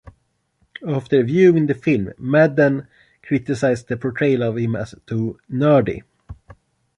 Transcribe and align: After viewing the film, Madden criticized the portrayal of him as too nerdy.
After 0.87 1.21
viewing 1.21 1.67
the 1.67 1.75
film, 1.75 2.11
Madden 2.17 2.87
criticized 3.21 3.87
the 3.87 3.97
portrayal 3.97 4.41
of 4.41 4.57
him 4.57 4.75
as 4.75 4.95
too 5.05 5.39
nerdy. 5.47 6.01